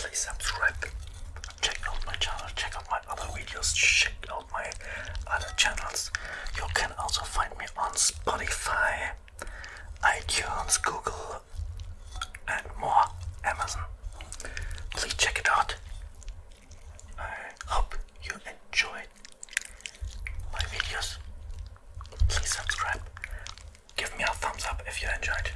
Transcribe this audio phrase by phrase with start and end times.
[0.00, 0.74] please subscribe.
[1.60, 4.64] Check out my channel, check out my other videos, check out my
[5.30, 6.10] other channels.
[6.56, 9.10] You can also find me on Spotify,
[10.02, 11.42] iTunes, Google,
[12.48, 13.04] and more,
[13.44, 13.82] Amazon.
[14.96, 15.74] Please check it out.
[17.18, 17.28] I
[17.66, 19.08] hope you enjoyed
[20.50, 21.18] my videos.
[22.28, 23.02] Please subscribe.
[23.98, 25.50] Give me a thumbs up if you enjoyed.